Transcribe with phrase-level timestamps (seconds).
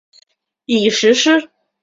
[0.65, 1.51] 已实施。